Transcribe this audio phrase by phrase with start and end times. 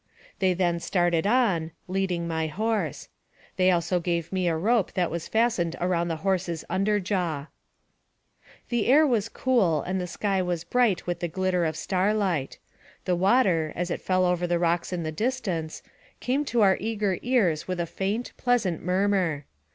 [0.39, 3.07] They then started on, leading my horse;
[3.57, 7.49] they also gave me a rope that was fastened around the horse's under jaw.
[8.69, 12.57] The air was cool, and the sky was bright with the glitter of starlight.
[13.05, 15.83] The water, as it fell over the rocks in the distance,
[16.19, 19.45] came to our eager ears with a faint, pleasant murmur.